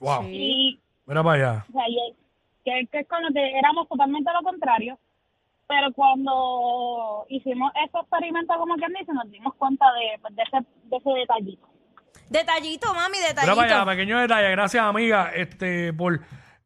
Wow. 0.00 0.22
Sí. 0.22 0.28
Y, 0.32 0.80
Mira 1.06 1.22
para 1.22 1.34
allá. 1.52 1.64
o 1.68 1.72
sea, 1.72 1.88
y- 1.88 2.16
que, 2.64 2.86
que 2.90 2.98
es 3.00 3.08
con 3.08 3.22
lo 3.22 3.28
que 3.32 3.58
éramos 3.58 3.88
totalmente 3.88 4.30
lo 4.32 4.42
contrario. 4.42 4.98
Pero 5.66 5.92
cuando 5.94 7.24
hicimos 7.28 7.70
ese 7.86 7.98
experimento, 7.98 8.54
como 8.58 8.74
quien 8.74 8.92
dice, 8.98 9.12
nos 9.12 9.30
dimos 9.30 9.54
cuenta 9.54 9.86
de, 9.92 10.18
pues, 10.20 10.34
de, 10.34 10.42
ese, 10.42 10.66
de 10.84 10.96
ese 10.96 11.10
detallito. 11.10 11.68
Detallito, 12.28 12.92
mami, 12.94 13.16
Mira 13.18 13.28
detallito. 13.28 13.56
para 13.56 13.76
allá, 13.76 13.86
pequeño 13.86 14.18
detalle. 14.18 14.50
Gracias, 14.50 14.82
amiga, 14.82 15.30
este, 15.34 15.92
por... 15.92 16.20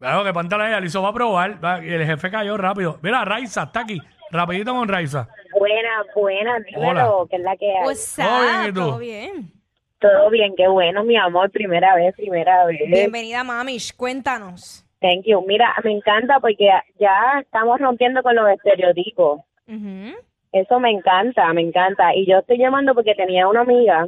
Claro 0.05 0.23
que 0.23 0.35
pantalla 0.35 0.69
ella 0.69 0.81
le 0.81 0.87
hizo 0.89 1.01
va 1.03 1.09
a 1.09 1.13
probar. 1.15 1.65
va, 1.65 1.83
Y 1.83 1.89
el 1.91 2.05
jefe 2.05 2.31
cayó 2.31 2.59
rápido. 2.59 2.99
Mira, 3.01 3.25
Raiza, 3.25 3.63
está 3.63 3.81
aquí. 3.81 3.99
Rapidito 4.31 4.75
con 4.75 4.87
Raiza. 4.87 5.29
Buena, 5.59 6.05
buena, 6.15 6.59
dímelo, 6.59 7.21
Hola. 7.21 7.29
que 7.31 7.37
es 7.37 7.43
la 7.43 7.57
que 7.57 7.71
hay. 7.71 7.85
Pues 7.85 8.15
Todo 8.17 8.41
bien, 8.43 8.63
¿y 8.69 8.73
tú? 8.75 8.81
todo 8.81 8.99
bien. 8.99 9.53
Todo 10.01 10.29
bien, 10.29 10.55
qué 10.57 10.69
bueno, 10.69 11.05
mi 11.05 11.17
amor, 11.17 11.51
primera 11.51 11.95
vez, 11.95 12.15
primera 12.17 12.67
vez. 12.67 12.81
Bienvenida, 12.87 13.43
mamish. 13.45 13.97
Cuéntanos. 13.97 14.85
Thank 15.01 15.25
you. 15.25 15.43
Mira, 15.47 15.75
me 15.83 15.93
encanta 15.93 16.39
porque 16.39 16.69
ya 17.01 17.39
estamos 17.41 17.81
rompiendo 17.81 18.23
con 18.23 18.37
los 18.37 18.47
estereotipos. 18.51 19.41
Ujú. 19.67 20.13
Eso 20.53 20.81
me 20.81 20.91
encanta, 20.91 21.51
me 21.55 21.63
encanta. 21.63 22.15
Y 22.15 22.27
yo 22.27 22.41
estoy 22.41 22.59
llamando 22.59 22.93
porque 22.95 23.15
tenía 23.15 23.49
una 23.49 23.63
amiga, 23.63 24.07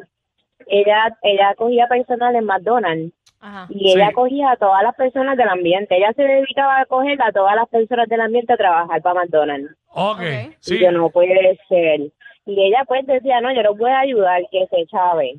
ella 0.67 1.17
ella 1.23 1.55
cogía 1.57 1.87
personal 1.89 2.35
en 2.37 2.45
McDonald's 2.45 3.13
Ajá. 3.41 3.67
y 3.71 3.93
ella 3.93 4.09
Sí. 4.09 4.15
cogía 4.15 4.51
a 4.53 4.57
todas 4.57 4.83
las 4.83 4.95
personas 4.95 5.37
del 5.37 5.49
ambiente. 5.49 5.97
Ella 5.97 6.13
se 6.17 6.23
dedicaba 6.23 6.81
a 6.81 6.87
coger 6.87 7.21
a 7.23 7.33
todas 7.33 7.55
las 7.55 7.69
personas 7.69 8.09
del 8.09 8.21
ambiente 8.21 8.53
a 8.53 8.57
trabajar 8.57 9.01
para 9.03 9.21
McDonald's. 9.21 9.71
Ok. 9.91 10.19
Ok. 10.21 10.23
Sí. 10.61 10.77
Y 10.77 10.81
yo 10.81 10.91
no 10.93 11.11
puede 11.11 11.59
ser. 11.69 12.01
Y 12.47 12.63
ella 12.65 12.85
pues 12.87 13.07
decía, 13.07 13.41
no, 13.41 13.53
yo 13.53 13.63
no 13.63 13.75
puedo 13.77 13.95
ayudar 13.95 14.41
que 14.51 14.67
se 14.71 14.87
chave. 14.87 15.35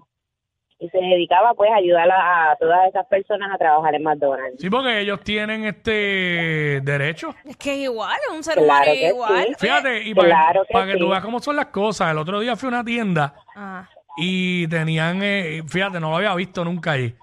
Y 0.79 0.89
se 0.89 1.00
dedicaba 1.00 1.55
pues 1.55 1.71
a 1.71 1.77
ayudar 1.77 2.07
a, 2.12 2.51
a 2.51 2.55
todas 2.57 2.88
esas 2.88 3.07
personas 3.07 3.50
a 3.51 3.57
trabajar 3.57 3.95
en 3.95 4.03
McDonald's. 4.03 4.62
Sí, 4.62 4.69
porque 4.69 5.00
ellos 5.00 5.21
tienen 5.21 5.65
este 5.65 6.81
derecho. 6.83 7.33
Es 7.45 7.57
que 7.57 7.71
es 7.74 7.79
igual, 7.89 8.15
es 8.29 8.36
un 8.36 8.43
ser 8.43 8.55
Claro 8.55 8.65
humano 8.65 8.91
que 8.93 9.07
igual. 9.07 9.45
sí. 9.47 9.65
Fíjate, 9.65 10.03
y 10.03 10.13
para, 10.13 10.27
Claro 10.27 10.62
que, 10.62 10.67
que 10.67 10.74
para 10.74 10.91
que 10.91 10.97
tú 11.00 11.09
veas 11.09 11.24
cómo 11.24 11.39
son 11.39 11.55
las 11.55 11.65
cosas. 11.67 12.12
El 12.12 12.19
otro 12.19 12.39
día 12.41 12.55
fui 12.55 12.67
a 12.67 12.69
una 12.69 12.83
tienda 12.83 13.33
Ajá. 13.55 13.89
Y 14.17 14.67
tenían, 14.67 15.19
eh, 15.21 15.63
fíjate, 15.67 16.00
no 16.00 16.09
lo 16.09 16.17
había 16.17 16.33
visto 16.36 16.65
nunca 16.65 16.91
ahí. 16.91 17.15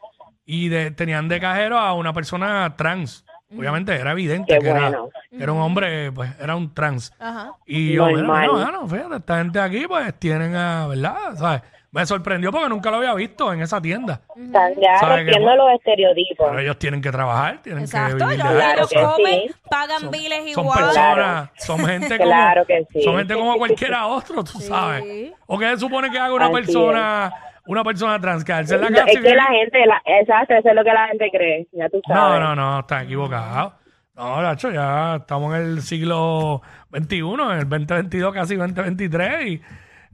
Y 0.46 0.68
de- 0.68 0.90
tenían 0.92 1.28
de 1.28 1.40
cajero 1.40 1.78
a 1.78 1.92
una 1.94 2.12
persona 2.12 2.74
trans. 2.76 3.24
Obviamente 3.56 3.94
era 3.94 4.12
evidente 4.12 4.52
Qué 4.54 4.60
que, 4.60 4.68
era, 4.70 4.80
bueno. 4.88 5.08
que 5.30 5.42
era 5.42 5.52
un 5.52 5.60
hombre, 5.60 6.10
pues 6.12 6.30
era 6.40 6.56
un 6.56 6.74
trans. 6.74 7.12
Ajá. 7.20 7.52
Y 7.66 7.92
yo, 7.92 8.06
mira, 8.06 8.18
Normal. 8.22 8.46
no, 8.52 8.72
no, 8.72 8.88
fíjate, 8.88 9.16
esta 9.16 9.38
gente 9.38 9.60
aquí 9.60 9.84
pues 9.86 10.12
tienen 10.18 10.56
a, 10.56 10.86
¿verdad? 10.88 11.16
¿Sabes? 11.36 11.62
Me 11.94 12.04
sorprendió 12.06 12.50
porque 12.50 12.68
nunca 12.68 12.90
lo 12.90 12.96
había 12.96 13.14
visto 13.14 13.52
en 13.52 13.60
esa 13.62 13.80
tienda. 13.80 14.20
Están 14.36 14.72
ya 14.82 14.98
¿Sabe 14.98 15.16
rompiendo 15.22 15.54
los 15.54 15.72
estereotipos. 15.74 16.46
Pero 16.48 16.58
ellos 16.60 16.76
tienen 16.78 17.00
que 17.00 17.12
trabajar, 17.12 17.62
tienen 17.62 17.84
Exacto, 17.84 18.16
que 18.18 18.24
vivir 18.24 18.36
de 18.44 18.50
Claro 18.50 18.88
que 18.88 19.00
comen, 19.00 19.40
sí. 19.48 19.54
pagan 19.70 20.10
biles 20.10 20.52
Son 20.54 20.64
igual. 20.64 20.78
personas, 20.84 21.50
son 21.56 21.78
gente 21.86 22.18
como, 22.18 22.30
Claro 22.30 22.66
que 22.66 22.86
sí. 22.92 23.02
son 23.02 23.16
gente 23.18 23.34
como 23.34 23.56
cualquiera 23.56 24.06
otro, 24.08 24.42
tú 24.42 24.58
sabes. 24.60 25.32
¿O 25.46 25.56
qué 25.56 25.68
se 25.70 25.78
supone 25.78 26.10
que 26.10 26.18
haga 26.18 26.34
una 26.34 26.46
Así 26.46 26.54
persona, 26.54 27.32
una 27.66 27.84
persona 27.84 28.20
trans? 28.20 28.44
Quedarse 28.44 28.74
en 28.74 28.80
la 28.80 28.90
No, 28.90 28.96
casa 28.96 29.08
y 29.12 29.14
es 29.14 29.20
que 29.20 29.28
vivir- 29.28 29.36
la 29.36 29.44
gente, 29.46 29.86
la, 29.86 30.02
exacto, 30.04 30.54
eso 30.54 30.68
es 30.70 30.74
lo 30.74 30.82
que 30.82 30.92
la 30.92 31.06
gente 31.06 31.30
cree, 31.30 31.68
ya 31.70 31.88
tú 31.88 32.02
No, 32.08 32.14
sabes. 32.14 32.40
no, 32.40 32.56
no, 32.56 32.80
están 32.80 33.04
equivocados. 33.04 33.72
No, 34.16 34.42
Nacho, 34.42 34.70
ya 34.72 35.16
estamos 35.16 35.54
en 35.54 35.62
el 35.62 35.82
siglo 35.82 36.60
XXI, 36.92 37.18
en 37.20 37.58
el 37.58 37.68
2022, 37.68 38.34
casi 38.34 38.56
2023, 38.56 39.46
y 39.46 39.62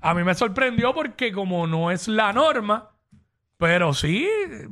a 0.01 0.15
mí 0.15 0.25
me 0.25 0.35
sorprendió 0.35 0.95
porque 0.95 1.33
como 1.33 1.67
no 1.67 1.91
es 1.91 2.09
la 2.09 2.33
norma, 2.33 2.91
pero 3.57 3.93
sí 3.95 4.29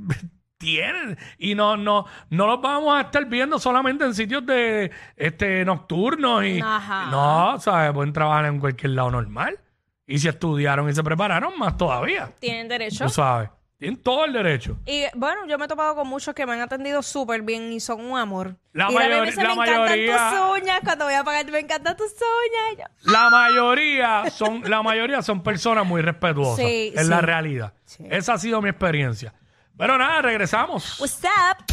tienen, 0.59 1.17
y 1.39 1.55
no, 1.55 1.77
no, 1.77 2.07
no 2.31 2.47
los 2.47 2.61
vamos 2.61 2.97
a 2.97 3.03
estar 3.03 3.25
viendo 3.27 3.59
solamente 3.59 4.05
en 4.05 4.15
sitios 4.15 4.45
de 4.45 4.91
este 5.17 5.65
nocturnos 5.65 6.45
y 6.45 6.61
Ajá. 6.61 7.11
no, 7.11 7.61
¿sabes? 7.61 7.93
Pueden 7.93 8.13
trabajar 8.13 8.47
en 8.47 8.59
cualquier 8.61 8.93
lado 8.93 9.11
normal. 9.11 9.59
Y 10.07 10.19
si 10.19 10.27
estudiaron 10.27 10.89
y 10.89 10.95
se 10.95 11.05
prepararon, 11.05 11.59
más 11.59 11.77
todavía. 11.77 12.33
Tienen 12.41 12.67
derecho. 12.67 13.05
Tú 13.05 13.11
sabes. 13.11 13.51
Tienen 13.79 14.03
todo 14.03 14.25
el 14.25 14.33
derecho. 14.33 14.77
Y 14.87 15.05
bueno, 15.15 15.47
yo 15.47 15.57
me 15.57 15.67
he 15.67 15.69
topado 15.69 15.95
con 15.95 16.09
muchos 16.09 16.35
que 16.35 16.45
me 16.45 16.55
han 16.55 16.61
atendido 16.61 17.01
súper 17.01 17.43
bien 17.43 17.73
y 17.73 17.79
son 17.79 18.01
un 18.05 18.19
amor. 18.19 18.57
La 18.73 18.91
y 18.91 18.95
me 18.95 19.21
dicen, 19.27 19.45
la 19.45 19.55
me 19.55 19.63
encantan 19.63 19.99
tus 19.99 20.61
uñas. 20.61 20.81
Cuando 20.83 21.05
voy 21.05 21.15
a 21.15 21.23
pagarte, 21.23 21.53
me 21.53 21.61
encantan 21.61 21.97
tus 21.97 22.11
uñas. 22.11 22.73
Y 22.73 22.77
yo, 22.79 23.13
La 23.13 23.31
mayoría 23.31 24.29
son, 24.31 24.69
la 24.69 24.83
mayoría 24.83 25.23
son 25.23 25.45
personas 25.45 25.87
muy 25.87 26.03
respetuosas. 26.03 26.57
Sí, 26.57 26.93
es 26.93 27.05
sí. 27.05 27.09
la 27.09 27.21
realidad. 27.21 27.73
Sí. 27.85 28.05
Esa 28.11 28.33
ha 28.35 28.39
sido 28.39 28.61
mi 28.61 28.69
experiencia. 28.69 29.33
Pero 29.77 29.97
nada, 29.97 30.23
regresamos. 30.23 30.99
What's 30.99 31.23
up? 31.23 31.65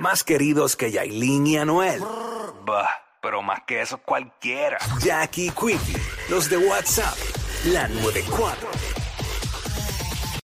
Más 0.00 0.24
queridos 0.24 0.74
que 0.74 0.90
Yailin 0.90 1.46
y 1.46 1.56
Anuel. 1.56 2.00
Bah, 2.66 2.90
pero 3.20 3.42
más 3.42 3.60
que 3.64 3.80
eso 3.80 3.98
cualquiera. 3.98 4.78
Jackie 4.98 5.50
Quickie, 5.50 6.02
los 6.28 6.50
de 6.50 6.56
WhatsApp, 6.56 7.14
la 7.66 7.86
94. 7.86 9.01